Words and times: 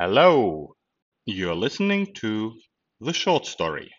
Hello, 0.00 0.76
you're 1.26 1.56
listening 1.56 2.14
to 2.14 2.54
The 3.00 3.12
STO 3.12 3.40
Story, 3.40 3.90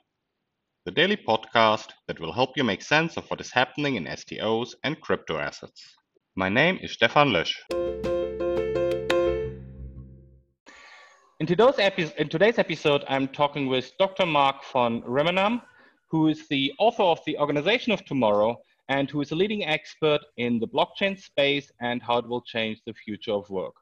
the 0.85 0.91
daily 0.91 1.17
podcast 1.17 1.89
that 2.07 2.21
will 2.21 2.31
help 2.31 2.51
you 2.55 2.63
make 2.63 2.81
sense 2.81 3.17
of 3.17 3.29
what 3.29 3.41
is 3.41 3.51
happening 3.51 3.95
in 3.95 4.05
STOs 4.05 4.75
and 4.85 5.01
crypto 5.01 5.37
assets. 5.39 5.83
My 6.37 6.47
name 6.47 6.79
is 6.81 6.93
Stefan 6.93 7.31
Lösch. 7.31 7.53
In 11.41 11.45
today's, 11.45 11.79
epi- 11.79 12.13
in 12.17 12.29
today's 12.29 12.59
episode, 12.59 13.03
I'm 13.09 13.27
talking 13.27 13.67
with 13.67 13.91
Dr. 13.99 14.25
Mark 14.25 14.63
von 14.71 15.01
Rijmenam, 15.01 15.61
who 16.09 16.29
is 16.29 16.47
the 16.47 16.71
author 16.79 17.03
of 17.03 17.19
The 17.25 17.37
Organization 17.37 17.91
of 17.91 18.05
Tomorrow 18.05 18.55
and 18.87 19.09
who 19.09 19.19
is 19.19 19.31
a 19.31 19.35
leading 19.35 19.65
expert 19.65 20.21
in 20.37 20.61
the 20.61 20.67
blockchain 20.69 21.19
space 21.19 21.69
and 21.81 22.01
how 22.01 22.19
it 22.19 22.25
will 22.29 22.43
change 22.43 22.79
the 22.85 22.93
future 22.93 23.33
of 23.33 23.49
work. 23.49 23.73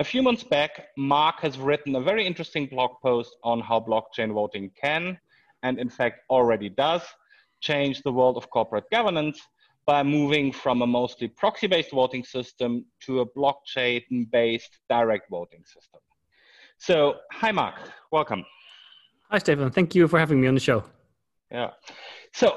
A 0.00 0.04
few 0.04 0.22
months 0.22 0.44
back, 0.44 0.90
Mark 0.96 1.40
has 1.40 1.58
written 1.58 1.96
a 1.96 2.00
very 2.00 2.24
interesting 2.24 2.66
blog 2.66 2.92
post 3.02 3.36
on 3.42 3.60
how 3.60 3.80
blockchain 3.80 4.32
voting 4.32 4.70
can, 4.80 5.18
and 5.64 5.76
in 5.80 5.90
fact 5.90 6.20
already 6.30 6.68
does, 6.68 7.02
change 7.60 8.00
the 8.04 8.12
world 8.12 8.36
of 8.36 8.48
corporate 8.48 8.88
governance 8.92 9.40
by 9.86 10.04
moving 10.04 10.52
from 10.52 10.82
a 10.82 10.86
mostly 10.86 11.26
proxy-based 11.26 11.90
voting 11.90 12.22
system 12.22 12.84
to 13.00 13.22
a 13.22 13.26
blockchain-based 13.26 14.78
direct 14.88 15.28
voting 15.30 15.64
system. 15.64 16.00
So, 16.76 17.16
hi 17.32 17.50
Mark, 17.50 17.74
welcome. 18.12 18.44
Hi 19.32 19.38
Stefan, 19.38 19.72
thank 19.72 19.96
you 19.96 20.06
for 20.06 20.20
having 20.20 20.40
me 20.40 20.46
on 20.46 20.54
the 20.54 20.60
show. 20.60 20.84
Yeah. 21.50 21.70
So, 22.34 22.56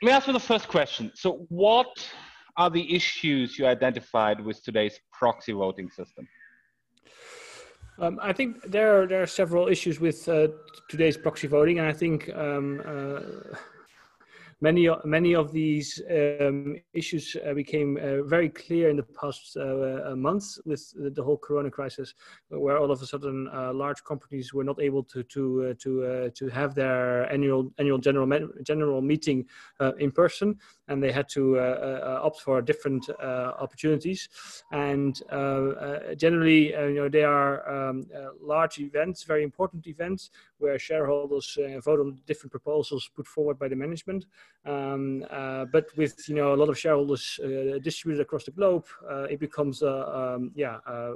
let 0.00 0.06
me 0.06 0.12
ask 0.12 0.28
you 0.28 0.32
the 0.32 0.38
first 0.38 0.68
question. 0.68 1.10
So, 1.16 1.44
what 1.48 2.08
are 2.56 2.70
the 2.70 2.94
issues 2.94 3.58
you 3.58 3.66
identified 3.66 4.40
with 4.40 4.62
today's 4.62 5.00
proxy 5.12 5.50
voting 5.50 5.90
system? 5.90 6.28
Um, 7.98 8.20
I 8.22 8.32
think 8.32 8.62
there 8.62 9.02
are, 9.02 9.06
there 9.06 9.22
are 9.22 9.26
several 9.26 9.68
issues 9.68 9.98
with 9.98 10.28
uh, 10.28 10.48
today's 10.88 11.16
proxy 11.16 11.48
voting, 11.48 11.78
and 11.80 11.88
I 11.88 11.92
think 11.92 12.32
um, 12.34 12.80
uh, 12.84 13.56
many 14.60 14.88
many 15.04 15.34
of 15.34 15.52
these 15.52 16.02
um, 16.10 16.76
issues 16.92 17.36
uh, 17.36 17.54
became 17.54 17.96
uh, 17.96 18.22
very 18.22 18.48
clear 18.48 18.90
in 18.90 18.96
the 18.96 19.02
past 19.02 19.56
uh, 19.56 20.10
uh 20.10 20.16
months 20.16 20.60
with 20.64 21.14
the 21.14 21.22
whole 21.22 21.38
Corona 21.38 21.70
crisis, 21.70 22.14
where 22.48 22.78
all 22.78 22.90
of 22.90 23.00
a 23.02 23.06
sudden 23.06 23.48
uh, 23.52 23.72
large 23.72 24.02
companies 24.04 24.52
were 24.52 24.64
not 24.64 24.80
able 24.80 25.04
to 25.04 25.22
to 25.22 25.42
uh, 25.70 25.74
to 25.78 26.30
to 26.34 26.48
have 26.48 26.74
their 26.74 27.30
annual 27.32 27.72
annual 27.78 27.98
general 27.98 28.28
general 28.62 29.00
meeting 29.00 29.46
in 29.98 30.10
person, 30.10 30.56
and 30.88 31.02
they 31.02 31.12
had 31.12 31.28
to 31.28 31.58
opt 31.58 32.40
for 32.40 32.60
different 32.60 33.08
opportunities. 33.20 34.28
And 34.72 35.14
generally, 36.16 36.72
you 36.72 36.94
know, 36.94 37.08
they 37.08 37.24
are 37.24 37.54
um, 37.68 38.06
large 38.40 38.78
events, 38.78 39.22
very 39.22 39.44
important 39.44 39.86
events, 39.86 40.30
where 40.58 40.78
shareholders 40.78 41.56
vote 41.84 42.00
on 42.00 42.20
different 42.26 42.50
proposals 42.50 43.10
put 43.14 43.26
forward 43.26 43.58
by 43.58 43.68
the 43.68 43.76
management. 43.76 44.24
Um, 44.64 45.24
uh, 45.30 45.64
but 45.66 45.86
with 45.96 46.28
you 46.28 46.34
know 46.34 46.52
a 46.52 46.56
lot 46.56 46.68
of 46.68 46.78
shareholders 46.78 47.40
uh, 47.42 47.78
distributed 47.82 48.20
across 48.20 48.44
the 48.44 48.50
globe, 48.50 48.86
uh, 49.08 49.22
it 49.30 49.40
becomes 49.40 49.82
a 49.82 50.18
um, 50.18 50.50
yeah 50.54 50.78
a, 50.86 51.12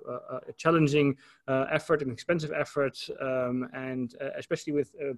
a 0.49 0.53
challenging 0.57 1.17
uh, 1.49 1.67
effort, 1.71 2.03
an 2.03 2.11
expensive 2.11 2.53
effort, 2.53 2.97
um, 3.21 3.69
and 3.75 4.15
uh, 4.21 4.31
especially 4.39 4.73
with 4.73 4.95
uh, 5.03 5.13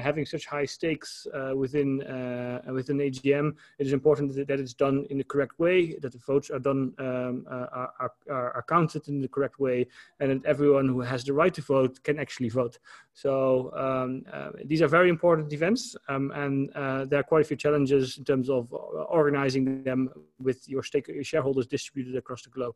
having 0.00 0.26
such 0.26 0.46
high 0.46 0.64
stakes 0.64 1.26
uh, 1.32 1.54
within 1.54 2.02
uh, 2.02 2.60
within 2.72 2.98
AGM, 2.98 3.54
it 3.78 3.86
is 3.86 3.92
important 3.92 4.34
that, 4.34 4.50
it's 4.50 4.74
done 4.74 5.06
in 5.10 5.18
the 5.18 5.24
correct 5.24 5.58
way, 5.58 5.96
that 6.00 6.12
the 6.12 6.18
votes 6.18 6.50
are 6.50 6.58
done 6.58 6.92
um, 6.98 7.46
uh, 7.50 7.66
are, 7.72 8.12
are, 8.30 8.52
are, 8.52 8.64
counted 8.68 9.06
in 9.08 9.20
the 9.20 9.28
correct 9.28 9.60
way, 9.60 9.86
and 10.20 10.30
that 10.30 10.46
everyone 10.46 10.88
who 10.88 11.00
has 11.00 11.24
the 11.24 11.32
right 11.32 11.54
to 11.54 11.62
vote 11.62 12.02
can 12.02 12.18
actually 12.18 12.48
vote. 12.48 12.78
So 13.12 13.70
um, 13.74 14.24
these 14.64 14.82
are 14.82 14.88
very 14.88 15.08
important 15.08 15.52
events, 15.52 15.94
um, 16.08 16.32
and 16.34 16.70
there 17.10 17.20
are 17.20 17.24
quite 17.24 17.42
a 17.42 17.44
few 17.44 17.56
challenges 17.56 18.18
in 18.18 18.24
terms 18.24 18.50
of 18.50 18.72
organizing 18.72 19.84
them 19.84 20.10
with 20.40 20.68
your 20.68 20.82
stake 20.82 21.10
shareholders 21.22 21.66
distributed 21.66 22.16
across 22.16 22.42
the 22.42 22.50
globe. 22.50 22.74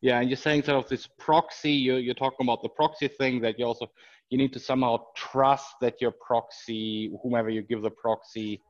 Yeah, 0.00 0.20
and 0.20 0.28
you're 0.28 0.36
saying 0.36 0.62
sort 0.62 0.84
of 0.84 0.88
this 0.88 1.08
proxy. 1.18 1.72
You're, 1.72 1.98
you're 1.98 2.14
talking 2.14 2.46
about 2.46 2.62
the 2.62 2.68
proxy 2.68 3.08
thing 3.08 3.40
that 3.40 3.58
you 3.58 3.64
also 3.64 3.90
you 4.30 4.38
need 4.38 4.52
to 4.52 4.60
somehow 4.60 4.98
trust 5.16 5.76
that 5.80 6.00
your 6.00 6.10
proxy, 6.10 7.12
whomever 7.22 7.48
you 7.50 7.62
give 7.62 7.82
the 7.82 7.90
proxy, 7.90 8.60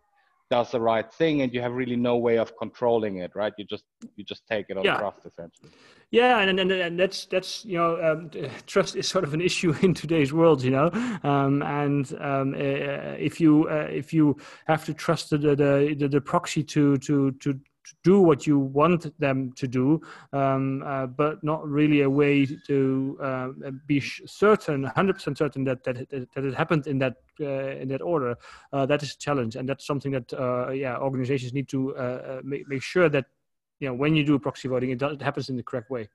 does 0.50 0.70
the 0.70 0.80
right 0.80 1.12
thing, 1.12 1.42
and 1.42 1.52
you 1.52 1.60
have 1.60 1.72
really 1.72 1.96
no 1.96 2.16
way 2.16 2.38
of 2.38 2.56
controlling 2.56 3.18
it, 3.18 3.32
right? 3.34 3.52
You 3.58 3.64
just 3.64 3.84
you 4.16 4.24
just 4.24 4.46
take 4.46 4.66
it 4.70 4.78
on 4.78 4.84
yeah. 4.84 4.96
trust 4.96 5.18
essentially. 5.26 5.70
Yeah, 6.10 6.38
and, 6.38 6.58
and 6.58 6.72
and 6.72 6.98
that's 6.98 7.26
that's 7.26 7.66
you 7.66 7.76
know 7.76 8.02
um, 8.02 8.30
trust 8.66 8.96
is 8.96 9.06
sort 9.14 9.24
of 9.24 9.34
an 9.34 9.42
issue 9.42 9.74
in 9.82 9.92
today's 9.92 10.32
world, 10.32 10.62
you 10.62 10.70
know, 10.70 10.90
um, 11.22 11.62
and 11.62 12.10
um, 12.20 12.54
uh, 12.54 13.16
if 13.18 13.40
you 13.40 13.68
uh, 13.68 13.88
if 13.90 14.12
you 14.12 14.36
have 14.66 14.86
to 14.86 14.94
trust 14.94 15.30
the 15.30 15.38
the, 15.38 15.94
the, 15.98 16.08
the 16.08 16.20
proxy 16.20 16.62
to 16.64 16.96
to 16.98 17.32
to 17.32 17.60
do 18.04 18.20
what 18.20 18.46
you 18.46 18.58
want 18.58 19.18
them 19.18 19.52
to 19.52 19.66
do, 19.66 20.00
um, 20.32 20.82
uh, 20.84 21.06
but 21.06 21.42
not 21.42 21.66
really 21.68 22.02
a 22.02 22.10
way 22.10 22.46
to 22.66 23.18
uh, 23.22 23.48
be 23.86 24.00
certain, 24.00 24.84
100% 24.84 25.38
certain 25.38 25.64
that, 25.64 25.82
that, 25.84 26.08
that 26.10 26.44
it 26.44 26.54
happened 26.54 26.86
in 26.86 26.98
that 26.98 27.14
uh, 27.40 27.76
in 27.80 27.88
that 27.88 28.02
order. 28.02 28.36
Uh, 28.72 28.84
that 28.84 29.02
is 29.02 29.12
a 29.12 29.18
challenge, 29.18 29.54
and 29.54 29.68
that's 29.68 29.86
something 29.86 30.10
that 30.10 30.32
uh, 30.32 30.70
yeah 30.70 30.96
organizations 30.96 31.52
need 31.52 31.68
to 31.68 31.94
uh, 31.96 32.40
make, 32.42 32.66
make 32.68 32.82
sure 32.82 33.08
that 33.08 33.26
you 33.78 33.88
know 33.88 33.94
when 33.94 34.16
you 34.16 34.24
do 34.24 34.38
proxy 34.38 34.66
voting, 34.66 34.90
it, 34.90 34.98
does, 34.98 35.12
it 35.14 35.22
happens 35.22 35.48
in 35.48 35.56
the 35.56 35.62
correct 35.62 35.90
way. 35.90 36.08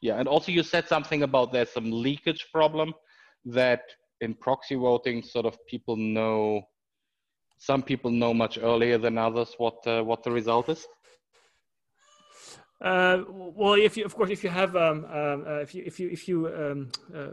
Yeah, 0.00 0.18
and 0.18 0.28
also 0.28 0.52
you 0.52 0.62
said 0.62 0.88
something 0.88 1.22
about 1.22 1.52
there's 1.52 1.70
some 1.70 1.90
leakage 1.90 2.46
problem 2.52 2.94
that 3.44 3.82
in 4.20 4.34
proxy 4.34 4.74
voting, 4.74 5.22
sort 5.22 5.46
of 5.46 5.58
people 5.66 5.96
know 5.96 6.62
some 7.58 7.82
people 7.82 8.10
know 8.10 8.32
much 8.32 8.58
earlier 8.58 8.98
than 8.98 9.18
others 9.18 9.54
what 9.58 9.86
uh, 9.86 10.02
what 10.02 10.22
the 10.22 10.30
result 10.30 10.68
is? 10.68 10.86
Uh, 12.80 13.24
well, 13.28 13.74
if 13.74 13.96
you, 13.96 14.04
of 14.04 14.14
course, 14.14 14.30
if 14.30 14.44
you 14.44 14.50
have, 14.50 14.76
um, 14.76 15.04
um, 15.06 15.44
uh, 15.48 15.58
if 15.58 15.74
you, 15.74 15.82
if 15.84 15.98
you, 15.98 16.08
if 16.10 16.28
you 16.28 16.46
um, 16.46 16.88
uh, 17.12 17.30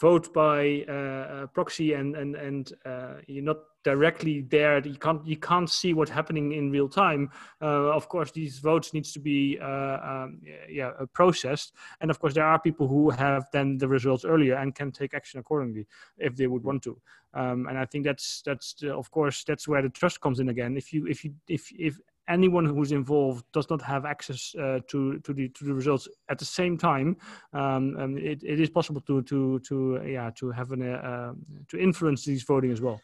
vote 0.00 0.32
by 0.34 0.84
uh, 0.88 0.92
uh, 0.92 1.46
proxy 1.46 1.92
and 1.92 2.16
and 2.16 2.34
and 2.34 2.72
uh, 2.84 3.14
you're 3.28 3.44
not 3.44 3.58
directly 3.84 4.42
there, 4.42 4.84
you 4.84 4.96
can't 4.96 5.24
you 5.24 5.36
can't 5.36 5.70
see 5.70 5.94
what's 5.94 6.10
happening 6.10 6.52
in 6.52 6.72
real 6.72 6.88
time. 6.88 7.30
of 7.60 8.08
course, 8.08 8.32
these 8.32 8.58
votes 8.58 8.92
needs 8.92 9.12
to 9.12 9.20
be, 9.20 9.60
um, 9.60 10.40
yeah, 10.68 10.90
processed, 11.12 11.72
and 12.00 12.10
of 12.10 12.18
course, 12.18 12.34
there 12.34 12.46
are 12.46 12.58
people 12.58 12.88
who 12.88 13.10
have 13.10 13.46
then 13.52 13.78
the 13.78 13.86
results 13.86 14.24
earlier 14.24 14.56
and 14.56 14.74
can 14.74 14.90
take 14.90 15.14
action 15.14 15.38
accordingly 15.38 15.86
if 16.18 16.34
they 16.34 16.48
would 16.48 16.64
want 16.64 16.82
to. 16.82 17.00
Um, 17.32 17.68
and 17.68 17.78
I 17.78 17.84
think 17.84 18.04
that's 18.04 18.42
that's 18.44 18.74
the, 18.74 18.92
of 18.92 19.10
course 19.12 19.44
that's 19.44 19.68
where 19.68 19.82
the 19.82 19.88
trust 19.88 20.20
comes 20.20 20.40
in 20.40 20.48
again. 20.48 20.76
If 20.76 20.92
you 20.92 21.06
if 21.06 21.24
you 21.24 21.32
if 21.46 21.70
if 21.78 21.96
anyone 22.28 22.64
who's 22.64 22.92
involved 22.92 23.44
does 23.52 23.68
not 23.70 23.82
have 23.82 24.04
access 24.04 24.54
uh, 24.56 24.78
to 24.88 25.18
to 25.20 25.32
the 25.32 25.48
to 25.50 25.64
the 25.64 25.74
results 25.74 26.08
at 26.28 26.38
the 26.38 26.44
same 26.44 26.76
time, 26.78 27.16
um, 27.52 27.96
and 27.98 28.18
it, 28.18 28.42
it 28.42 28.60
is 28.60 28.70
possible 28.70 29.00
to 29.02 29.22
to 29.22 29.58
to 29.60 29.98
uh, 29.98 30.04
yeah 30.04 30.30
to 30.36 30.50
have 30.50 30.72
an 30.72 30.82
uh, 30.82 31.32
to 31.68 31.78
influence 31.78 32.24
these 32.24 32.42
voting 32.42 32.70
as 32.70 32.80
well. 32.80 33.00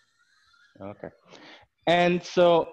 Okay, 0.80 1.08
and 1.86 2.22
so 2.22 2.68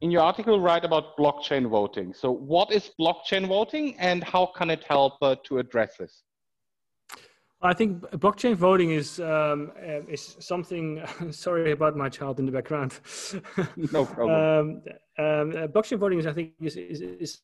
in 0.00 0.10
your 0.10 0.22
article 0.22 0.60
write 0.60 0.84
about 0.84 1.16
blockchain 1.16 1.68
voting. 1.68 2.14
So 2.14 2.30
what 2.30 2.72
is 2.72 2.90
blockchain 2.98 3.46
voting, 3.46 3.96
and 3.98 4.24
how 4.24 4.46
can 4.46 4.70
it 4.70 4.84
help 4.84 5.14
uh, 5.22 5.36
to 5.44 5.58
address 5.58 5.96
this? 5.98 6.22
I 7.62 7.74
think 7.74 8.00
blockchain 8.12 8.54
voting 8.54 8.90
is 8.90 9.20
um, 9.20 9.72
uh, 9.76 10.00
is 10.08 10.36
something. 10.40 11.02
sorry 11.30 11.72
about 11.72 11.94
my 11.94 12.08
child 12.08 12.38
in 12.38 12.46
the 12.46 12.52
background. 12.52 13.00
no 13.92 14.04
problem. 14.04 14.30
Um, 14.40 14.82
um, 15.18 15.50
uh, 15.50 15.66
blockchain 15.66 15.98
voting 15.98 16.18
is, 16.18 16.26
I 16.26 16.32
think, 16.32 16.52
is, 16.62 16.76
is, 16.76 17.02
is, 17.02 17.42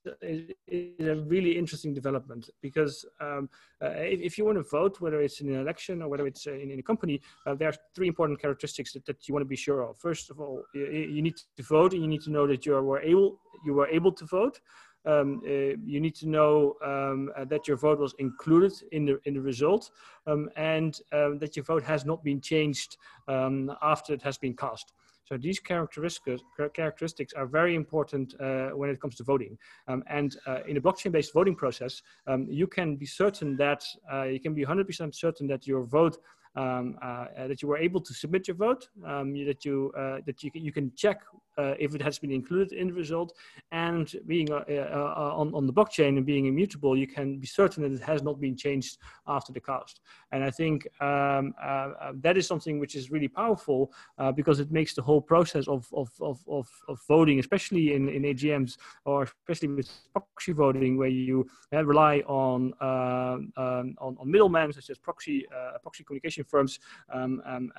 is, 0.67 1.06
a 1.06 1.17
really 1.17 1.58
interesting 1.58 1.93
development 1.93 2.49
because 2.62 3.05
um, 3.20 3.50
uh, 3.82 3.88
if, 3.88 4.20
if, 4.20 4.38
you 4.38 4.46
want 4.46 4.56
to 4.56 4.62
vote, 4.62 4.99
whether 5.00 5.20
it's 5.20 5.40
in 5.43 5.49
an 5.50 5.61
election 5.61 6.00
or 6.00 6.08
whether 6.08 6.26
it's 6.26 6.46
uh, 6.46 6.52
in, 6.52 6.70
in, 6.70 6.79
a 6.79 6.82
company, 6.82 7.20
uh, 7.46 7.55
there 7.55 7.69
are 7.69 7.75
three 7.94 8.08
important 8.08 8.40
characteristics 8.40 8.94
that, 8.94 9.05
that 9.05 9.29
you 9.29 9.35
want 9.35 9.43
to 9.43 9.49
be 9.49 9.56
sure 9.56 9.82
of. 9.82 9.99
First 9.99 10.31
of 10.31 10.40
all, 10.40 10.62
you, 10.75 10.87
you 10.87 11.20
need 11.20 11.37
to 11.37 11.62
vote, 11.62 11.93
and 11.93 12.00
you 12.00 12.08
need 12.08 12.23
to 12.23 12.31
know 12.31 12.46
that 12.46 12.64
you 12.64 12.73
were 12.73 13.00
able 13.00 13.38
you 13.64 13.75
were 13.75 13.88
able 13.88 14.12
to 14.12 14.25
vote 14.25 14.61
um, 15.06 15.41
uh, 15.47 15.50
you 15.85 16.00
need 16.00 16.14
to 16.17 16.29
know 16.29 16.76
um, 16.85 17.31
uh, 17.37 17.44
that 17.44 17.69
your 17.69 17.76
vote 17.76 17.99
was 17.99 18.14
included 18.19 18.73
in 18.93 19.05
the 19.06 19.20
in 19.25 19.35
the 19.35 19.41
result 19.41 19.91
um, 20.26 20.49
and 20.56 21.00
um, 21.12 21.38
that 21.38 21.56
your 21.56 21.64
vote 21.64 21.82
has 21.82 22.05
not 22.05 22.23
been 22.25 22.41
changed 22.41 22.97
um, 23.29 23.73
after 23.82 24.12
it 24.12 24.23
has 24.23 24.38
been 24.38 24.55
cast. 24.55 24.93
So 25.25 25.37
these 25.37 25.58
characteristics 25.58 26.43
characteristics 26.75 27.32
are 27.32 27.47
very 27.47 27.75
important 27.75 28.35
uh, 28.41 28.69
when 28.70 28.91
it 28.91 29.00
comes 29.00 29.17
to 29.17 29.25
voting. 29.25 29.58
Um, 29.88 30.05
and 30.08 30.37
uh, 30.47 30.61
in 30.69 30.76
a 30.76 30.81
blockchain-based 30.81 31.32
voting 31.32 31.56
process, 31.56 32.02
you 32.47 32.69
can 32.69 32.94
be 32.97 33.06
certain 33.06 33.56
that 33.56 33.82
uh, 34.12 34.25
you 34.25 34.38
can 34.38 34.55
be 34.55 34.64
100% 34.64 35.14
certain 35.14 35.49
that 35.49 35.67
your 35.67 35.82
vote 35.85 36.19
um, 36.56 36.99
uh, 37.02 37.26
that 37.47 37.62
you 37.62 37.69
were 37.69 37.76
able 37.76 38.00
to 38.00 38.14
submit 38.14 38.49
your 38.49 38.56
vote, 38.56 38.88
um, 39.06 39.35
that 39.44 39.64
you 39.64 39.93
uh, 39.97 40.19
that 40.26 40.43
you 40.43 40.50
can, 40.50 40.64
you 40.64 40.73
can 40.73 40.91
check 40.97 41.20
if 41.58 41.94
it 41.94 42.03
has 42.03 42.19
been 42.19 42.31
included 42.31 42.73
in 42.73 42.88
the 42.88 42.94
result, 42.94 43.32
and 43.73 44.14
being 44.26 44.50
uh, 44.53 44.64
uh, 44.69 45.32
on, 45.37 45.55
on 45.55 45.67
the 45.67 45.73
blockchain 45.73 46.17
and 46.17 46.26
being 46.26 46.47
immutable, 46.47 46.97
you 46.97 47.06
can 47.06 47.38
be 47.38 47.47
certain 47.47 47.82
that 47.82 47.93
it 47.93 48.03
has 48.03 48.23
not 48.23 48.41
been 48.41 48.56
changed 48.56 48.99
after 49.26 49.53
the 49.53 49.61
cast. 49.61 50.00
And 50.32 50.44
I 50.44 50.50
think 50.50 50.87
um, 51.00 51.55
uh, 51.62 52.12
that 52.20 52.37
is 52.37 52.47
something 52.47 52.79
which 52.79 52.94
is 52.94 53.11
really 53.11 53.29
powerful 53.29 53.93
because 54.35 54.61
it 54.61 54.70
makes 54.70 54.94
the 54.94 55.03
whole 55.03 55.20
process 55.20 55.67
of, 55.69 55.88
of, 55.93 56.11
of, 56.20 56.41
of, 56.49 56.69
of 56.88 57.00
voting, 57.08 57.38
especially 57.38 57.94
in, 57.94 58.09
in 58.09 58.23
AGMs 58.23 58.76
or 59.05 59.23
especially 59.25 59.69
with 59.69 59.91
proxy 60.12 60.52
voting, 60.52 60.97
where 60.97 61.09
you 61.09 61.47
rely 61.73 62.19
on, 62.26 62.73
um, 62.81 63.52
um, 63.56 63.94
on, 63.99 64.17
on 64.19 64.31
middlemen 64.31 64.73
such 64.73 64.91
as 64.91 64.99
proxy 64.99 65.47
proxy 65.82 66.05
communication 66.05 66.44
firms, 66.44 66.81
um, 67.12 67.43
um, 67.47 67.73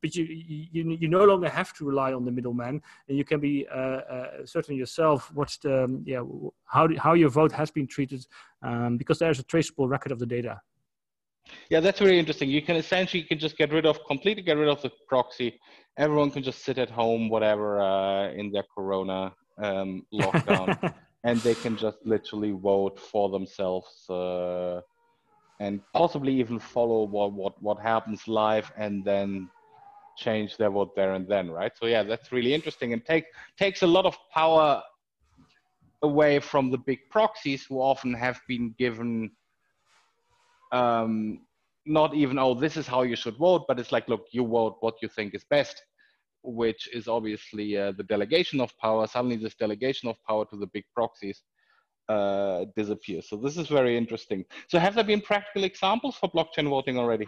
but 0.00 0.14
you, 0.14 0.24
you 0.24 0.96
you 1.00 1.08
no 1.08 1.24
longer 1.24 1.48
have 1.48 1.72
to 1.74 1.84
rely 1.84 2.12
on 2.12 2.24
the 2.24 2.30
middleman, 2.30 2.61
and 2.62 2.82
you 3.06 3.24
can 3.24 3.40
be 3.40 3.66
uh, 3.74 3.78
uh, 4.14 4.46
certain 4.46 4.76
yourself 4.76 5.30
what's 5.34 5.58
the 5.58 5.84
um, 5.84 6.02
yeah 6.06 6.22
how 6.64 6.88
how 6.98 7.14
your 7.14 7.28
vote 7.28 7.52
has 7.52 7.70
been 7.70 7.86
treated 7.86 8.26
um, 8.62 8.96
because 8.96 9.18
there's 9.18 9.38
a 9.38 9.44
traceable 9.44 9.88
record 9.88 10.12
of 10.12 10.18
the 10.18 10.26
data. 10.26 10.60
Yeah, 11.70 11.80
that's 11.80 11.98
very 11.98 12.18
interesting. 12.18 12.48
You 12.48 12.62
can 12.62 12.76
essentially 12.76 13.22
you 13.22 13.28
can 13.28 13.38
just 13.38 13.56
get 13.58 13.72
rid 13.72 13.86
of 13.86 13.98
completely 14.06 14.42
get 14.42 14.56
rid 14.56 14.68
of 14.68 14.80
the 14.82 14.90
proxy. 15.08 15.58
Everyone 15.98 16.30
can 16.30 16.42
just 16.42 16.64
sit 16.64 16.78
at 16.78 16.90
home, 16.90 17.28
whatever, 17.28 17.80
uh, 17.80 18.30
in 18.30 18.50
their 18.50 18.64
Corona 18.74 19.34
um, 19.58 20.06
lockdown, 20.14 20.94
and 21.24 21.38
they 21.40 21.54
can 21.54 21.76
just 21.76 21.98
literally 22.04 22.52
vote 22.52 22.98
for 22.98 23.28
themselves. 23.28 24.08
Uh, 24.08 24.80
and 25.62 25.80
possibly 25.92 26.34
even 26.34 26.58
follow 26.58 27.04
what, 27.04 27.32
what, 27.32 27.62
what 27.62 27.78
happens 27.78 28.26
live 28.26 28.72
and 28.76 29.04
then 29.04 29.48
change 30.16 30.56
their 30.56 30.70
vote 30.70 30.94
there 30.94 31.14
and 31.14 31.28
then, 31.28 31.50
right? 31.50 31.72
So 31.78 31.86
yeah, 31.86 32.02
that's 32.02 32.32
really 32.32 32.54
interesting 32.54 32.92
and 32.92 33.04
take 33.04 33.24
takes 33.58 33.82
a 33.82 33.86
lot 33.86 34.06
of 34.06 34.16
power 34.32 34.82
away 36.02 36.40
from 36.40 36.70
the 36.70 36.78
big 36.78 36.98
proxies 37.10 37.64
who 37.68 37.80
often 37.80 38.12
have 38.12 38.40
been 38.48 38.74
given 38.78 39.30
um, 40.72 41.40
not 41.84 42.14
even 42.14 42.38
oh 42.38 42.54
this 42.54 42.76
is 42.76 42.86
how 42.86 43.02
you 43.02 43.16
should 43.16 43.36
vote, 43.36 43.64
but 43.68 43.78
it's 43.78 43.92
like 43.92 44.08
look 44.08 44.26
you 44.32 44.46
vote 44.46 44.76
what 44.80 44.94
you 45.02 45.08
think 45.08 45.34
is 45.34 45.44
best, 45.50 45.82
which 46.42 46.88
is 46.92 47.08
obviously 47.08 47.76
uh, 47.76 47.92
the 47.92 48.04
delegation 48.04 48.60
of 48.60 48.76
power. 48.78 49.06
Suddenly 49.06 49.36
this 49.36 49.54
delegation 49.54 50.08
of 50.08 50.16
power 50.26 50.44
to 50.46 50.56
the 50.56 50.68
big 50.72 50.84
proxies 50.94 51.42
uh, 52.08 52.64
disappears. 52.76 53.28
So 53.28 53.36
this 53.36 53.56
is 53.56 53.68
very 53.68 53.96
interesting. 53.96 54.44
So 54.68 54.78
have 54.78 54.94
there 54.94 55.04
been 55.04 55.20
practical 55.20 55.64
examples 55.64 56.16
for 56.16 56.30
blockchain 56.30 56.68
voting 56.68 56.98
already? 56.98 57.26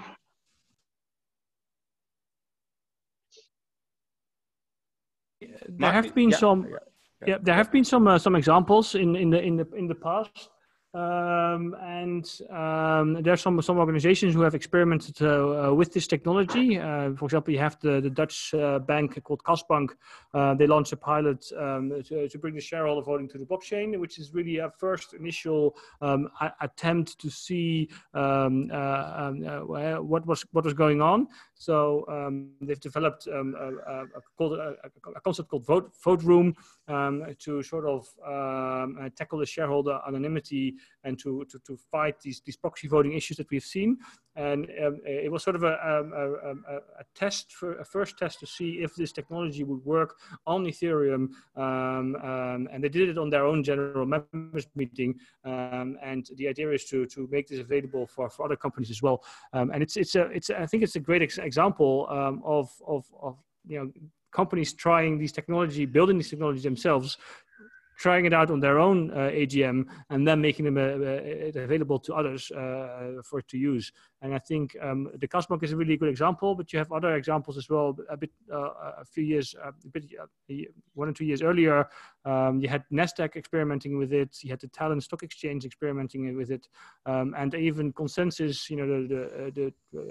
There 5.69 5.93
have 5.93 6.15
been 6.15 6.31
yeah, 6.31 6.37
some 6.37 6.69
yeah, 6.71 6.79
yeah, 7.27 7.39
there 7.41 7.55
have 7.55 7.71
been 7.71 7.85
some 7.85 8.07
uh, 8.07 8.19
some 8.19 8.37
examples 8.37 8.95
in 8.95 9.17
in 9.17 9.31
the 9.31 9.41
in 9.41 9.57
the 9.57 9.67
in 9.75 9.87
the 9.89 9.95
past 9.95 10.51
um, 10.95 11.75
and 11.83 12.25
um, 12.51 13.21
there 13.23 13.33
are 13.33 13.37
some 13.37 13.61
some 13.63 13.79
organizations 13.79 14.33
who 14.33 14.43
have 14.43 14.55
experimented 14.55 15.21
uh, 15.21 15.27
uh, 15.71 15.75
with 15.75 15.93
this 15.93 16.07
technology. 16.07 16.79
Uh, 16.79 17.13
for 17.15 17.25
example, 17.25 17.53
you 17.53 17.59
have 17.59 17.77
the 17.81 18.01
the 18.01 18.11
Dutch 18.11 18.55
uh, 18.55 18.79
bank 18.79 19.21
called 19.25 19.43
Kasbank. 19.43 19.91
Uh, 20.33 20.55
they 20.55 20.69
launched 20.69 20.93
a 20.93 20.97
pilot 20.97 21.45
um, 21.59 22.03
to, 22.05 22.29
to, 22.29 22.39
bring 22.39 22.55
the 22.55 22.61
shareholder 22.61 23.03
voting 23.03 23.29
to 23.29 23.39
the 23.39 23.45
blockchain, 23.45 23.99
which 23.99 24.19
is 24.19 24.35
really 24.35 24.59
a 24.59 24.71
first 24.79 25.15
initial 25.15 25.75
um, 26.01 26.29
attempt 26.61 27.19
to 27.19 27.29
see 27.29 27.89
um, 28.15 28.71
uh, 28.73 29.15
um, 29.17 29.43
what 30.07 30.25
was 30.27 30.45
what 30.53 30.65
was 30.65 30.75
going 30.75 31.03
on. 31.03 31.27
So 31.55 32.05
they've 32.61 32.79
developed 32.79 33.27
a, 33.27 33.41
a, 33.41 34.05
a, 35.17 35.21
concept 35.25 35.49
called 35.49 35.67
vote 35.67 35.93
vote 36.05 36.23
room 36.23 36.55
to 36.87 37.63
sort 37.65 37.87
of 37.87 38.07
tackle 39.17 39.39
the 39.41 39.47
shareholder 39.47 39.99
anonymity 40.07 40.77
and 41.05 41.19
to, 41.19 41.45
to, 41.51 41.59
to 41.67 41.77
fight 41.77 42.21
these, 42.21 42.41
these 42.45 42.57
proxy 42.57 42.89
voting 42.89 43.13
issues 43.13 43.37
that 43.37 43.51
we've 43.51 43.65
seen. 43.65 43.99
And 44.37 44.69
um, 44.85 45.01
it 45.05 45.31
was 45.31 45.43
sort 45.43 45.57
of 45.57 45.63
a, 45.63 45.75
um, 45.87 46.13
a, 46.13 46.31
a, 46.51 46.77
a, 46.77 47.05
test, 47.15 47.53
for, 47.53 47.79
a 47.79 47.85
first 47.85 48.19
test 48.19 48.41
to 48.41 48.47
see 48.47 48.83
if 48.83 48.95
this 48.97 49.13
technology 49.13 49.63
would 49.63 49.85
work 49.85 50.17
on 50.47 50.65
Ethereum. 50.65 51.29
Um, 51.57 52.17
um 52.17 52.69
and 52.73 52.83
they 52.83 52.89
did 52.89 53.09
it 53.11 53.19
on 53.19 53.31
their 53.31 53.47
own 53.47 53.63
general 53.63 54.07
members 54.07 54.67
meeting. 54.75 55.15
Um, 55.45 55.99
and 56.03 56.29
the 56.37 56.49
idea 56.49 56.71
is 56.73 56.85
to, 56.87 57.07
to 57.07 57.29
make 57.31 57.49
this 57.49 57.61
available 57.61 58.07
for, 58.07 58.29
for 58.31 58.45
other 58.45 58.57
companies 58.57 58.91
as 58.91 59.03
well. 59.03 59.23
Um, 59.53 59.71
and 59.73 59.83
it's, 59.83 59.97
it's, 59.97 60.15
a, 60.15 60.23
it's, 60.31 60.51
I 60.51 60.67
think 60.67 60.83
it's 60.83 60.97
a 60.97 61.01
great 61.01 61.23
ex 61.23 61.39
example 61.39 62.07
of, 62.09 62.71
of, 62.87 63.05
of, 63.23 63.37
you 63.67 63.79
know, 63.79 63.91
companies 64.35 64.73
trying 64.75 65.17
these 65.17 65.33
technology, 65.33 65.87
building 65.87 66.19
these 66.19 66.29
technologies 66.29 66.65
themselves 66.65 67.17
trying 68.05 68.27
it 68.27 68.35
out 68.35 68.51
on 68.51 68.61
their 68.61 68.79
own 68.79 69.11
uh, 69.13 69.41
AGM 69.41 69.79
and 70.11 70.29
then 70.29 70.39
making 70.39 70.67
them 70.67 70.77
uh, 70.77 70.83
uh 70.83 71.65
available 71.69 71.99
to 71.99 72.13
others 72.13 72.51
uh, 72.51 73.23
for 73.29 73.41
to 73.41 73.57
use. 73.57 73.87
And 74.21 74.35
I 74.35 74.41
think 74.51 74.77
um, 74.87 75.01
the 75.23 75.27
Kasbank 75.27 75.63
is 75.63 75.73
a 75.73 75.77
really 75.77 75.97
good 75.97 76.11
example, 76.11 76.55
but 76.55 76.71
you 76.71 76.79
have 76.79 76.93
other 76.93 77.17
examples 77.17 77.57
as 77.57 77.67
well. 77.71 77.97
A 78.11 78.17
bit, 78.23 78.31
uh, 78.53 79.01
a 79.05 79.07
few 79.15 79.25
years, 79.25 79.55
a 79.55 79.73
bit, 79.95 80.05
one 80.93 81.09
or 81.09 81.15
two 81.19 81.25
years 81.25 81.41
earlier, 81.41 81.89
um, 82.27 82.61
you 82.61 82.69
had 82.69 82.83
Nasdaq 82.93 83.37
experimenting 83.37 83.97
with 83.97 84.13
it. 84.13 84.33
You 84.43 84.51
had 84.51 84.61
the 84.61 84.69
Tallinn 84.69 85.03
Stock 85.03 85.23
Exchange 85.23 85.65
experimenting 85.65 86.37
with 86.37 86.51
it, 86.51 86.69
um, 87.07 87.35
and 87.39 87.55
even 87.55 87.93
ConsenSys, 87.93 88.69
you 88.71 88.77
know, 88.77 88.87
the 88.87 89.53
the, 89.59 89.67
the 89.93 90.05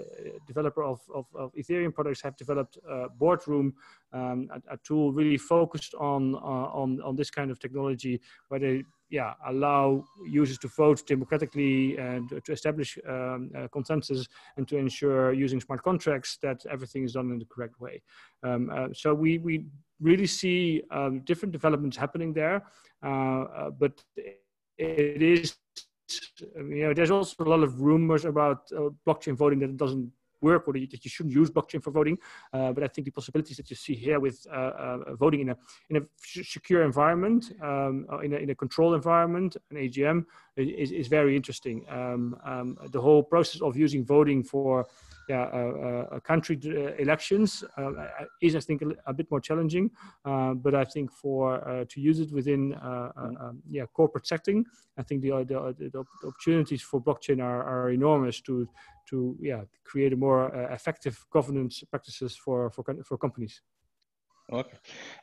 developer 0.46 0.82
of, 0.82 1.00
of, 1.18 1.26
of, 1.42 1.52
Ethereum 1.54 1.92
products, 1.92 2.22
have 2.22 2.36
developed 2.36 2.78
Boardroom, 3.18 3.74
um, 4.14 4.48
a, 4.54 4.74
a, 4.74 4.78
tool 4.86 5.12
really 5.12 5.36
focused 5.36 5.94
on 5.94 6.34
on 6.36 7.00
on 7.02 7.16
this 7.16 7.30
kind 7.30 7.50
of 7.50 7.58
technology, 7.58 8.20
where 8.48 8.60
they 8.60 8.84
yeah, 9.14 9.34
allow 9.46 10.04
users 10.26 10.58
to 10.58 10.68
vote 10.68 11.06
democratically 11.06 11.96
and 11.98 12.28
to 12.44 12.52
establish 12.52 12.98
um, 13.08 13.50
consensus 13.72 14.26
and 14.56 14.66
to 14.66 14.76
ensure 14.76 15.32
using 15.32 15.60
smart 15.60 15.82
contracts 15.84 16.36
that 16.42 16.64
everything 16.68 17.04
is 17.04 17.12
done 17.12 17.30
in 17.30 17.38
the 17.38 17.44
correct 17.44 17.80
way. 17.80 18.02
Um, 18.42 18.70
uh, 18.74 18.88
so 18.92 19.14
we, 19.14 19.38
we 19.38 19.66
really 20.00 20.26
see 20.26 20.82
um, 20.90 21.20
different 21.20 21.52
developments 21.52 21.96
happening 21.96 22.32
there, 22.32 22.64
uh, 23.04 23.08
uh, 23.08 23.70
but 23.70 24.02
it 24.78 25.22
is, 25.22 25.54
you 26.56 26.84
know, 26.84 26.92
there's 26.92 27.12
also 27.12 27.44
a 27.44 27.48
lot 27.48 27.62
of 27.62 27.80
rumors 27.80 28.24
about 28.24 28.62
uh, 28.76 28.88
blockchain 29.06 29.36
voting 29.36 29.60
that 29.60 29.70
it 29.70 29.76
doesn't 29.76 30.10
work 30.48 30.62
or 30.68 30.72
that 30.74 31.04
you 31.04 31.10
shouldn't 31.14 31.34
use 31.40 31.48
blockchain 31.56 31.82
for 31.82 31.92
voting. 31.98 32.16
Uh, 32.52 32.70
but 32.74 32.82
I 32.86 32.88
think 32.88 33.04
the 33.06 33.16
possibilities 33.18 33.56
that 33.58 33.68
you 33.70 33.76
see 33.76 33.96
here 34.06 34.18
with 34.26 34.36
uh, 34.50 34.72
uh, 34.84 35.14
voting 35.24 35.40
in 35.44 35.48
a 35.54 35.56
in 35.90 35.96
a 36.00 36.02
secure 36.54 36.82
environment, 36.90 37.42
um, 37.68 37.94
in 38.26 38.30
a 38.34 38.38
in 38.44 38.50
a 38.50 38.56
controlled 38.64 38.94
environment, 38.94 39.50
an 39.70 39.76
AGM, 39.84 40.18
is, 40.56 40.90
is 41.00 41.06
very 41.08 41.32
interesting. 41.40 41.76
Um, 41.88 42.22
um, 42.44 42.68
the 42.96 43.00
whole 43.00 43.22
process 43.34 43.60
of 43.60 43.76
using 43.76 44.04
voting 44.04 44.40
for 44.52 44.86
yeah, 45.28 45.44
uh, 45.54 46.06
uh, 46.16 46.20
country 46.20 46.58
uh, 46.66 46.94
elections 47.02 47.64
is, 48.42 48.54
I 48.56 48.60
think, 48.60 48.82
a, 48.82 48.88
a, 49.06 49.12
bit 49.14 49.30
more 49.30 49.40
challenging. 49.40 49.90
but 50.24 50.74
I 50.74 50.84
think 50.84 51.10
for 51.12 51.86
to 51.88 52.00
use 52.00 52.20
it 52.20 52.30
within 52.30 52.74
um, 52.82 53.62
yeah 53.70 53.86
corporate 53.86 54.26
setting, 54.26 54.66
I 54.98 55.02
think 55.02 55.22
the, 55.22 55.30
the, 55.30 55.74
the, 55.78 56.04
opportunities 56.26 56.82
for 56.82 57.00
blockchain 57.00 57.42
are, 57.42 57.62
are 57.62 57.90
enormous 57.90 58.40
to 58.42 58.68
to 59.10 59.36
yeah 59.40 59.62
create 59.84 60.12
a 60.12 60.16
more 60.16 60.48
effective 60.70 61.24
governance 61.30 61.82
practices 61.90 62.36
for 62.36 62.70
for 62.70 62.84
for 63.04 63.18
companies. 63.18 63.62
Okay, 64.52 64.78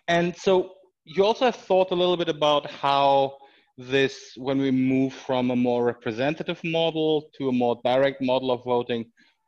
and 0.07 0.35
so 0.35 0.73
you 1.03 1.23
also 1.23 1.45
have 1.45 1.55
thought 1.55 1.91
a 1.91 1.95
little 1.95 2.17
bit 2.17 2.29
about 2.29 2.69
how 2.69 3.37
this 3.77 4.33
when 4.37 4.59
we 4.59 4.71
move 4.71 5.13
from 5.13 5.51
a 5.51 5.55
more 5.55 5.83
representative 5.85 6.59
model 6.63 7.29
to 7.37 7.49
a 7.49 7.51
more 7.51 7.79
direct 7.83 8.21
model 8.21 8.51
of 8.51 8.63
voting 8.63 9.05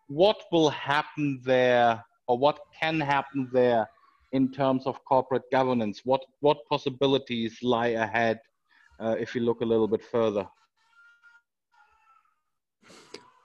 what 0.08 0.44
will 0.52 0.70
happen 0.70 1.42
there 1.44 2.04
or 2.28 2.38
what 2.38 2.60
can 2.80 3.00
happen 3.00 3.50
there 3.52 3.88
in 4.32 4.52
terms 4.52 4.86
of 4.86 5.04
corporate 5.06 5.44
governance? 5.52 6.02
What, 6.04 6.22
what 6.40 6.58
possibilities 6.70 7.60
lie 7.62 7.90
ahead 7.90 8.40
uh, 9.00 9.16
if 9.20 9.36
you 9.36 9.42
look 9.42 9.62
a 9.62 9.66
little 9.66 9.88
bit 9.88 10.04
further? 10.04 10.48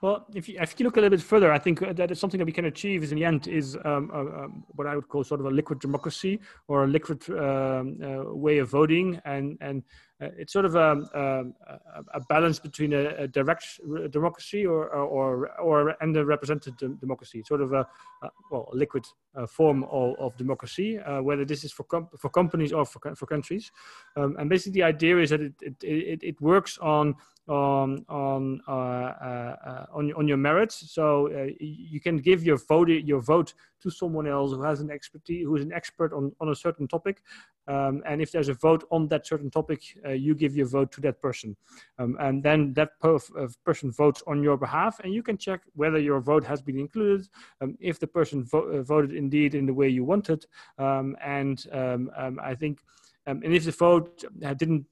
Well, 0.01 0.25
if 0.33 0.47
you, 0.47 0.57
if 0.61 0.79
you 0.79 0.85
look 0.85 0.95
a 0.95 1.01
little 1.01 1.17
bit 1.17 1.21
further, 1.21 1.51
I 1.51 1.59
think 1.59 1.81
that 1.81 2.09
is 2.09 2.19
something 2.19 2.37
that 2.37 2.45
we 2.45 2.53
can 2.53 2.65
achieve 2.65 3.03
is 3.03 3.11
in 3.11 3.17
the 3.17 3.25
end 3.25 3.47
is 3.47 3.77
um, 3.83 4.09
uh, 4.13 4.19
um, 4.43 4.63
what 4.69 4.87
I 4.87 4.95
would 4.95 5.09
call 5.09 5.25
sort 5.25 5.41
of 5.41 5.45
a 5.47 5.51
liquid 5.51 5.79
democracy 5.79 6.39
or 6.69 6.85
a 6.85 6.87
liquid 6.87 7.29
um, 7.31 7.99
uh, 8.01 8.33
way 8.33 8.59
of 8.59 8.69
voting. 8.69 9.19
And, 9.25 9.57
and 9.59 9.83
uh, 10.21 10.29
it's 10.37 10.53
sort 10.53 10.63
of 10.63 10.75
a, 10.75 10.91
um, 10.91 11.53
a, 11.67 12.03
a 12.13 12.21
balance 12.29 12.59
between 12.59 12.93
a, 12.93 13.07
a 13.23 13.27
direct 13.27 13.65
democracy 14.11 14.65
or, 14.65 14.87
or, 14.87 15.49
or, 15.59 15.95
and 15.99 16.15
a 16.15 16.23
representative 16.23 16.77
democracy. 17.01 17.39
It's 17.39 17.49
sort 17.49 17.61
of 17.61 17.73
a, 17.73 17.85
a 18.23 18.29
well, 18.51 18.69
a 18.71 18.75
liquid 18.77 19.05
uh, 19.35 19.47
form 19.47 19.83
of, 19.83 20.15
of 20.17 20.37
democracy, 20.37 20.97
uh, 20.99 21.21
whether 21.21 21.43
this 21.43 21.65
is 21.65 21.73
for, 21.73 21.83
com 21.83 22.07
for 22.17 22.29
companies 22.29 22.71
or 22.71 22.85
for, 22.85 23.15
for 23.15 23.25
countries. 23.25 23.69
Um, 24.15 24.37
and 24.39 24.49
basically 24.49 24.79
the 24.79 24.83
idea 24.83 25.17
is 25.17 25.31
that 25.31 25.41
it, 25.41 25.53
it, 25.61 25.75
it, 25.83 26.19
it 26.23 26.41
works 26.41 26.77
on 26.77 27.15
on 27.49 28.05
on 28.07 28.61
uh, 28.67 28.71
uh, 28.71 29.55
uh 29.65 29.85
on 29.93 30.13
on 30.13 30.27
your 30.27 30.37
merits. 30.37 30.91
So 30.93 31.27
uh, 31.33 31.51
you 31.59 31.99
can 31.99 32.17
give 32.17 32.43
your 32.43 32.57
vote 32.57 32.89
your 32.89 33.21
vote 33.21 33.53
to 33.81 33.89
someone 33.89 34.27
else 34.27 34.51
who 34.51 34.61
has 34.61 34.81
an 34.81 34.91
expertise, 34.91 35.45
who 35.45 35.55
is 35.55 35.63
an 35.63 35.73
expert 35.73 36.13
on 36.13 36.31
on 36.39 36.49
a 36.49 36.55
certain 36.55 36.87
topic. 36.87 37.23
Um, 37.67 38.01
and 38.05 38.21
if 38.21 38.31
there's 38.31 38.49
a 38.49 38.53
vote 38.55 38.83
on 38.89 39.07
that 39.09 39.27
certain 39.27 39.51
topic, 39.51 39.81
uh, 40.05 40.11
you 40.11 40.33
give 40.33 40.55
your 40.55 40.65
vote 40.65 40.91
to 40.93 41.01
that 41.01 41.21
person, 41.21 41.55
um, 41.99 42.17
and 42.19 42.41
then 42.41 42.73
that 42.73 42.99
person 42.99 43.91
votes 43.91 44.23
on 44.25 44.41
your 44.41 44.57
behalf, 44.57 44.99
and 45.03 45.13
you 45.13 45.21
can 45.21 45.37
check 45.37 45.61
whether 45.75 45.99
your 45.99 46.19
vote 46.19 46.43
has 46.43 46.61
been 46.61 46.79
included, 46.79 47.27
um, 47.61 47.77
if 47.79 47.99
the 47.99 48.07
person 48.07 48.43
vo 48.43 48.81
voted 48.83 49.13
indeed 49.13 49.53
in 49.53 49.65
the 49.65 49.73
way 49.73 49.87
you 49.87 50.03
wanted, 50.03 50.45
um, 50.77 51.15
and 51.23 51.65
um, 51.71 52.11
um, 52.15 52.39
I 52.41 52.55
think. 52.55 52.79
and 53.27 53.53
if 53.53 53.63
the 53.65 53.71
vote 53.71 54.23
didn't 54.57 54.85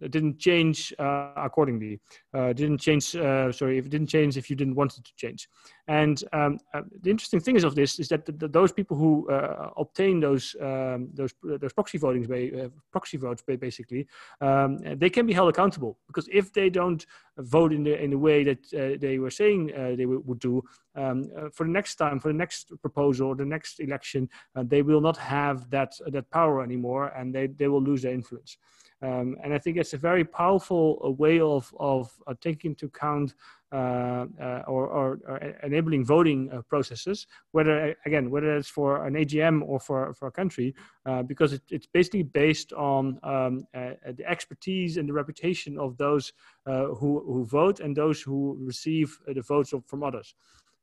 it 0.00 0.10
didn't 0.10 0.38
change 0.38 0.92
uh, 0.98 1.32
accordingly. 1.36 2.00
Uh, 2.32 2.52
didn't 2.52 2.78
change. 2.78 3.14
Uh, 3.14 3.52
sorry, 3.52 3.78
if 3.78 3.86
it 3.86 3.90
didn't 3.90 4.06
change 4.06 4.36
if 4.36 4.48
you 4.48 4.56
didn't 4.56 4.74
want 4.74 4.96
it 4.96 5.04
to 5.04 5.14
change. 5.16 5.48
And 5.88 6.22
um, 6.32 6.58
uh, 6.72 6.82
the 7.02 7.10
interesting 7.10 7.40
thing 7.40 7.56
is 7.56 7.64
of 7.64 7.74
this 7.74 7.98
is 7.98 8.08
that 8.08 8.24
the, 8.24 8.32
the, 8.32 8.48
those 8.48 8.72
people 8.72 8.96
who 8.96 9.28
uh, 9.30 9.70
obtain 9.76 10.20
those 10.20 10.56
um, 10.60 11.10
those 11.12 11.34
those 11.42 11.72
proxy 11.72 11.98
votings, 11.98 12.26
uh, 12.30 12.68
proxy 12.90 13.18
votes, 13.18 13.42
basically, 13.42 14.06
um, 14.40 14.78
they 14.78 15.10
can 15.10 15.26
be 15.26 15.32
held 15.32 15.48
accountable 15.48 15.98
because 16.06 16.28
if 16.32 16.52
they 16.52 16.70
don't 16.70 17.04
vote 17.38 17.72
in 17.72 17.82
the 17.82 18.00
in 18.02 18.10
the 18.10 18.18
way 18.18 18.44
that 18.44 18.98
they 19.00 19.18
were 19.18 19.30
saying 19.30 19.66
they 19.96 20.06
would 20.06 20.38
do 20.38 20.62
um, 20.94 21.24
for 21.52 21.66
the 21.66 21.72
next 21.72 21.96
time, 21.96 22.18
for 22.18 22.28
the 22.28 22.38
next 22.38 22.72
proposal, 22.80 23.28
or 23.28 23.36
the 23.36 23.44
next 23.44 23.80
election, 23.80 24.28
they 24.64 24.82
will 24.82 25.00
not 25.00 25.16
have 25.16 25.68
that 25.70 25.92
that 26.06 26.30
power 26.30 26.62
anymore, 26.62 27.08
and 27.08 27.34
they 27.34 27.46
they 27.48 27.68
will 27.68 27.82
lose 27.82 28.02
their 28.02 28.14
influence. 28.14 28.56
Um, 29.02 29.36
and 29.42 29.52
I 29.52 29.58
think 29.58 29.76
it's 29.76 29.94
a 29.94 29.98
very 29.98 30.24
powerful 30.24 31.02
uh, 31.04 31.10
way 31.10 31.40
of, 31.40 31.74
of 31.80 32.10
uh, 32.26 32.34
taking 32.40 32.70
into 32.70 32.86
account 32.86 33.34
uh, 33.72 34.26
uh, 34.40 34.62
or, 34.68 34.86
or, 34.86 35.18
or, 35.26 35.38
enabling 35.62 36.04
voting 36.04 36.50
uh, 36.52 36.62
processes, 36.62 37.26
whether, 37.50 37.96
again, 38.06 38.30
whether 38.30 38.56
it's 38.56 38.68
for 38.68 39.04
an 39.06 39.14
AGM 39.14 39.62
or 39.66 39.80
for, 39.80 40.14
for 40.14 40.28
a 40.28 40.30
country, 40.30 40.74
uh, 41.06 41.22
because 41.22 41.52
it, 41.54 41.62
it's 41.70 41.86
basically 41.86 42.22
based 42.22 42.72
on 42.74 43.18
um, 43.22 43.66
the 43.72 44.24
expertise 44.28 44.98
and 44.98 45.08
the 45.08 45.12
reputation 45.12 45.78
of 45.78 45.96
those 45.96 46.32
who, 46.66 47.22
who 47.26 47.44
vote 47.46 47.80
and 47.80 47.96
those 47.96 48.20
who 48.20 48.56
receive 48.60 49.18
the 49.26 49.42
votes 49.42 49.72
from 49.86 50.02
others. 50.02 50.34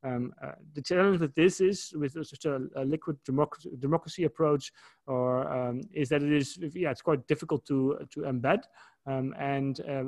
Um, 0.03 0.33
uh, 0.41 0.53
the 0.73 0.81
challenge 0.81 1.19
with 1.19 1.35
this 1.35 1.59
is 1.59 1.93
with 1.95 2.13
such 2.13 2.45
a, 2.45 2.61
a 2.75 2.85
liquid 2.85 3.17
democracy, 3.25 3.71
democracy, 3.79 4.23
approach, 4.23 4.71
or 5.07 5.47
um, 5.51 5.81
is 5.93 6.09
that 6.09 6.23
it 6.23 6.31
is 6.31 6.57
yeah 6.73 6.91
it's 6.91 7.01
quite 7.01 7.27
difficult 7.27 7.65
to 7.65 7.99
to 8.13 8.21
embed, 8.21 8.63
um, 9.05 9.33
and 9.37 9.81
uh, 9.81 10.03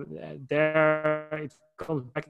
there 0.47 1.27
it 1.33 1.53
comes 1.77 2.03
back 2.13 2.27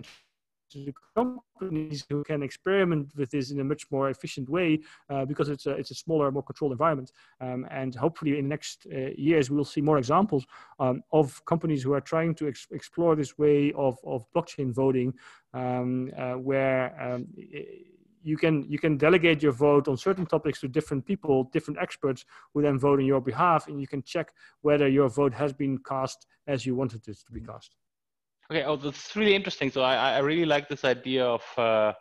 to 0.71 0.85
the 0.85 0.93
companies 1.15 2.05
who 2.09 2.23
can 2.23 2.43
experiment 2.43 3.11
with 3.15 3.29
this 3.31 3.51
in 3.51 3.59
a 3.59 3.63
much 3.63 3.89
more 3.91 4.09
efficient 4.09 4.49
way 4.49 4.79
uh, 5.09 5.25
because 5.25 5.49
it's 5.49 5.65
a, 5.65 5.71
it's 5.71 5.91
a 5.91 5.95
smaller, 5.95 6.31
more 6.31 6.43
controlled 6.43 6.71
environment. 6.71 7.11
Um, 7.39 7.67
and 7.69 7.93
hopefully 7.95 8.37
in 8.37 8.45
the 8.45 8.49
next 8.49 8.87
uh, 8.91 9.11
years, 9.17 9.49
we 9.49 9.57
will 9.57 9.65
see 9.65 9.81
more 9.81 9.97
examples 9.97 10.45
um, 10.79 11.03
of 11.11 11.43
companies 11.45 11.83
who 11.83 11.93
are 11.93 12.01
trying 12.01 12.35
to 12.35 12.47
ex 12.47 12.67
explore 12.71 13.15
this 13.15 13.37
way 13.37 13.73
of, 13.73 13.97
of 14.05 14.25
blockchain 14.33 14.71
voting 14.73 15.13
um, 15.53 16.11
uh, 16.17 16.33
where 16.33 16.99
um, 17.01 17.27
you 18.23 18.37
can 18.37 18.63
you 18.69 18.79
can 18.79 18.97
delegate 18.97 19.41
your 19.41 19.51
vote 19.51 19.87
on 19.87 19.97
certain 19.97 20.25
topics 20.25 20.59
to 20.61 20.67
different 20.67 21.05
people, 21.05 21.45
different 21.45 21.79
experts 21.81 22.25
who 22.53 22.61
then 22.61 22.77
vote 22.77 22.99
on 22.99 23.05
your 23.05 23.21
behalf, 23.21 23.67
and 23.67 23.79
you 23.81 23.87
can 23.87 24.03
check 24.03 24.31
whether 24.61 24.87
your 24.87 25.09
vote 25.09 25.33
has 25.33 25.53
been 25.53 25.77
cast 25.79 26.27
as 26.47 26.65
you 26.65 26.75
wanted 26.75 27.07
it 27.07 27.17
to 27.25 27.31
be 27.31 27.41
cast. 27.41 27.75
Okay, 28.51 28.65
oh, 28.65 28.75
that's 28.75 29.15
really 29.15 29.33
interesting. 29.33 29.71
So 29.71 29.81
I, 29.81 30.15
I 30.15 30.17
really 30.17 30.43
like 30.43 30.67
this 30.67 30.83
idea 30.83 31.25
of 31.25 31.41
uh, 31.57 31.93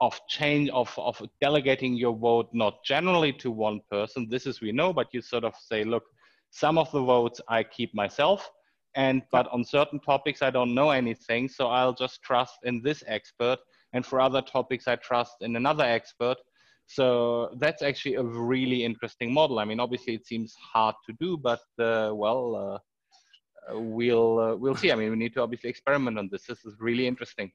of 0.00 0.20
change 0.26 0.68
of 0.70 0.92
of 0.98 1.22
delegating 1.40 1.94
your 1.94 2.16
vote 2.16 2.48
not 2.52 2.82
generally 2.84 3.32
to 3.34 3.52
one 3.52 3.80
person. 3.92 4.28
This 4.28 4.44
is 4.44 4.60
we 4.60 4.72
know, 4.72 4.92
but 4.92 5.06
you 5.12 5.22
sort 5.22 5.44
of 5.44 5.54
say, 5.54 5.84
look, 5.84 6.02
some 6.50 6.78
of 6.78 6.90
the 6.90 7.00
votes 7.00 7.40
I 7.46 7.62
keep 7.62 7.94
myself, 7.94 8.50
and 8.96 9.22
but 9.30 9.46
on 9.52 9.62
certain 9.62 10.00
topics 10.00 10.42
I 10.42 10.50
don't 10.50 10.74
know 10.74 10.90
anything, 10.90 11.48
so 11.48 11.68
I'll 11.68 11.94
just 11.94 12.22
trust 12.22 12.58
in 12.64 12.82
this 12.82 13.04
expert, 13.06 13.60
and 13.92 14.04
for 14.04 14.20
other 14.20 14.42
topics 14.42 14.88
I 14.88 14.96
trust 14.96 15.36
in 15.42 15.54
another 15.54 15.84
expert. 15.84 16.38
So 16.88 17.54
that's 17.60 17.82
actually 17.82 18.16
a 18.16 18.24
really 18.24 18.84
interesting 18.84 19.32
model. 19.32 19.60
I 19.60 19.64
mean, 19.64 19.78
obviously 19.78 20.14
it 20.14 20.26
seems 20.26 20.56
hard 20.56 20.96
to 21.06 21.12
do, 21.20 21.36
but 21.36 21.60
uh, 21.78 22.10
well. 22.12 22.56
Uh, 22.56 22.78
we'll 23.70 24.38
uh, 24.38 24.54
we'll 24.56 24.76
see. 24.76 24.92
I 24.92 24.94
mean, 24.94 25.10
we 25.10 25.16
need 25.16 25.34
to 25.34 25.42
obviously 25.42 25.70
experiment 25.70 26.18
on 26.18 26.28
this. 26.30 26.44
This 26.44 26.64
is 26.64 26.74
really 26.80 27.06
interesting. 27.06 27.52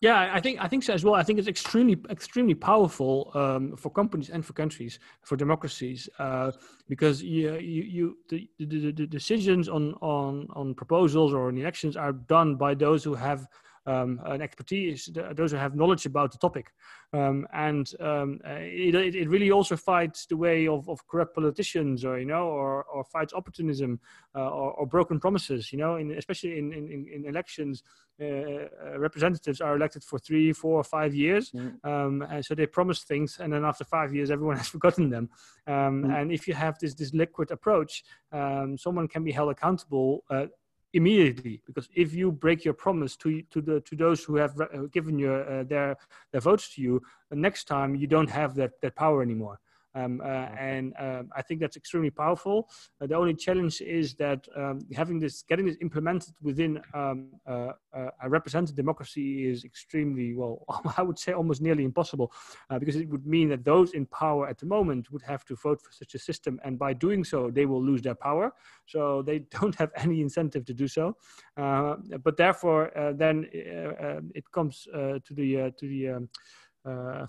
Yeah, 0.00 0.30
I 0.32 0.40
think 0.40 0.58
I 0.62 0.66
think 0.66 0.82
so 0.82 0.94
as 0.94 1.04
well. 1.04 1.14
I 1.14 1.22
think 1.22 1.38
it's 1.38 1.48
extremely 1.48 1.98
extremely 2.08 2.54
powerful 2.54 3.30
um, 3.34 3.76
for 3.76 3.90
companies 3.90 4.30
and 4.30 4.44
for 4.44 4.54
countries, 4.54 4.98
for 5.22 5.36
democracies, 5.36 6.08
uh, 6.18 6.52
because 6.88 7.22
you 7.22 7.54
you, 7.56 7.82
you 7.82 8.18
the, 8.30 8.48
the, 8.58 8.92
the, 8.92 9.06
decisions 9.06 9.68
on 9.68 9.92
on 10.00 10.46
on 10.54 10.74
proposals 10.74 11.34
or 11.34 11.48
on 11.48 11.58
elections 11.58 11.98
are 11.98 12.12
done 12.12 12.56
by 12.56 12.74
those 12.74 13.04
who 13.04 13.14
have 13.14 13.46
um, 13.86 14.20
an 14.24 14.42
expertise, 14.42 15.08
those 15.34 15.52
who 15.52 15.56
have 15.56 15.74
knowledge 15.74 16.06
about 16.06 16.32
the 16.32 16.38
topic. 16.38 16.72
Um, 17.12 17.46
and 17.52 17.92
um, 17.98 18.40
uh, 18.46 18.58
it, 18.60 18.94
it 18.94 19.28
really 19.28 19.50
also 19.50 19.76
fights 19.76 20.26
the 20.26 20.36
way 20.36 20.68
of, 20.68 20.88
of 20.88 21.04
corrupt 21.08 21.34
politicians 21.34 22.04
or, 22.04 22.18
you 22.18 22.24
know, 22.24 22.46
or, 22.46 22.84
or 22.84 23.02
fights 23.02 23.32
opportunism 23.32 23.98
uh, 24.36 24.48
or, 24.48 24.72
or, 24.72 24.86
broken 24.86 25.18
promises, 25.18 25.72
you 25.72 25.78
know, 25.78 25.96
in, 25.96 26.12
especially 26.12 26.56
in, 26.58 26.72
in, 26.72 27.08
in 27.12 27.26
elections, 27.26 27.82
uh, 28.20 28.24
uh, 28.24 28.68
representatives 28.98 29.60
are 29.60 29.74
elected 29.74 30.04
for 30.04 30.20
three, 30.20 30.52
four, 30.52 30.84
five 30.84 31.14
years. 31.14 31.50
Mm. 31.50 32.30
and 32.30 32.44
so 32.44 32.54
they 32.54 32.66
promise 32.66 33.02
things 33.02 33.38
and 33.40 33.52
then 33.52 33.64
after 33.64 33.82
five 33.82 34.14
years, 34.14 34.30
everyone 34.30 34.56
has 34.62 34.68
forgotten 34.68 35.10
them. 35.10 35.30
Um, 35.66 36.04
mm. 36.04 36.20
And 36.20 36.32
if 36.32 36.46
you 36.46 36.54
have 36.54 36.78
this, 36.78 36.94
this 36.94 37.12
liquid 37.12 37.50
approach, 37.50 38.04
um, 38.30 38.78
someone 38.78 39.08
can 39.08 39.24
be 39.24 39.32
held 39.32 39.50
accountable 39.50 40.22
uh, 40.30 40.46
immediately 40.92 41.62
because 41.66 41.88
if 41.94 42.14
you 42.14 42.32
break 42.32 42.64
your 42.64 42.74
promise 42.74 43.16
to 43.16 43.42
to 43.50 43.60
the 43.60 43.80
to 43.82 43.94
those 43.94 44.24
who 44.24 44.36
have 44.36 44.54
given 44.90 45.18
your 45.18 45.48
uh, 45.48 45.62
their 45.64 45.96
their 46.32 46.40
votes 46.40 46.74
to 46.74 46.82
you 46.82 47.00
the 47.30 47.36
next 47.36 47.64
time 47.64 47.94
you 47.94 48.06
don't 48.06 48.30
have 48.30 48.54
that 48.54 48.72
that 48.82 48.96
power 48.96 49.22
anymore 49.22 49.60
um, 49.94 50.20
uh, 50.20 50.46
and 50.58 50.94
um, 50.98 51.30
I 51.34 51.42
think 51.42 51.60
that's 51.60 51.76
extremely 51.76 52.10
powerful. 52.10 52.68
Uh, 53.00 53.06
the 53.06 53.16
only 53.16 53.34
challenge 53.34 53.80
is 53.80 54.14
that 54.14 54.46
um, 54.56 54.80
having 54.94 55.18
this, 55.18 55.42
getting 55.42 55.66
this 55.66 55.76
implemented 55.80 56.34
within 56.42 56.80
um, 56.94 57.32
uh, 57.46 57.72
uh, 57.94 58.10
a 58.22 58.28
representative 58.28 58.76
democracy 58.76 59.48
is 59.48 59.64
extremely, 59.64 60.34
well, 60.34 60.64
I 60.96 61.02
would 61.02 61.18
say 61.18 61.32
almost 61.32 61.60
nearly 61.60 61.84
impossible, 61.84 62.32
uh, 62.70 62.78
because 62.78 62.96
it 62.96 63.08
would 63.08 63.26
mean 63.26 63.48
that 63.48 63.64
those 63.64 63.92
in 63.92 64.06
power 64.06 64.48
at 64.48 64.58
the 64.58 64.66
moment 64.66 65.10
would 65.10 65.22
have 65.22 65.44
to 65.46 65.56
vote 65.56 65.80
for 65.82 65.92
such 65.92 66.14
a 66.14 66.18
system, 66.18 66.60
and 66.64 66.78
by 66.78 66.92
doing 66.92 67.24
so, 67.24 67.50
they 67.50 67.66
will 67.66 67.82
lose 67.82 68.02
their 68.02 68.14
power. 68.14 68.52
So 68.86 69.22
they 69.22 69.38
don't 69.60 69.74
have 69.76 69.90
any 69.96 70.20
incentive 70.20 70.64
to 70.66 70.74
do 70.74 70.86
so. 70.86 71.16
Uh, 71.56 71.96
but 72.22 72.36
therefore, 72.36 72.92
then 73.16 73.48
it 73.52 74.44
comes 74.52 74.84
to 74.84 75.20
the 75.30 75.72
to 75.76 75.88
the 75.88 76.08
um, 76.08 76.28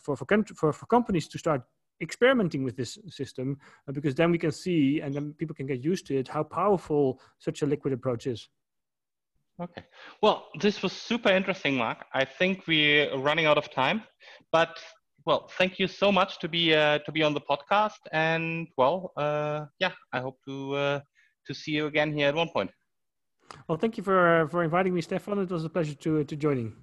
for 0.04 0.16
for, 0.16 0.26
for 0.56 0.74
for 0.74 0.86
companies 0.86 1.28
to 1.28 1.38
start 1.38 1.64
experimenting 2.02 2.64
with 2.64 2.76
this 2.76 2.98
system 3.08 3.58
uh, 3.88 3.92
because 3.92 4.16
then 4.16 4.32
we 4.32 4.38
can 4.38 4.52
see 4.52 5.02
and 5.02 5.14
then 5.14 5.34
people 5.38 5.56
can 5.56 5.68
get 5.68 5.84
used 5.84 6.06
to 6.08 6.18
it 6.18 6.28
how 6.28 6.44
powerful 6.44 7.22
such 7.40 7.62
a 7.62 7.66
liquid 7.66 7.94
approach 7.94 8.28
is. 8.28 8.50
Okay. 9.62 9.84
Well, 10.22 10.48
this 10.60 10.82
was 10.82 10.92
super 10.92 11.30
interesting, 11.30 11.76
Mark. 11.76 12.06
I 12.14 12.26
think 12.26 12.66
we're 12.68 13.16
running 13.18 13.46
out 13.46 13.58
of 13.58 13.70
time, 13.70 14.04
but 14.52 14.80
well, 15.26 15.50
thank 15.58 15.78
you 15.78 15.88
so 15.88 16.12
much 16.12 16.40
to 16.40 16.48
be 16.48 16.74
uh, 16.74 17.00
to 17.00 17.12
be 17.12 17.22
on 17.22 17.34
the 17.34 17.42
podcast, 17.42 18.02
and 18.12 18.68
well, 18.76 19.12
uh, 19.18 19.66
yeah, 19.80 19.92
I 20.14 20.20
hope 20.20 20.40
to 20.48 20.76
uh, 20.76 21.00
to 21.46 21.54
see 21.54 21.72
you 21.72 21.86
again 21.86 22.12
here 22.12 22.28
at 22.28 22.36
one 22.36 22.50
point. 22.50 22.72
Well, 23.68 23.78
thank 23.78 23.98
you 23.98 24.04
for 24.04 24.48
for 24.50 24.64
inviting 24.64 24.94
me, 24.96 25.02
Stefan. 25.02 25.38
It 25.40 25.52
was 25.52 25.66
a 25.66 25.70
pleasure 25.70 25.96
to 25.96 26.24
to 26.24 26.36
joining. 26.36 26.74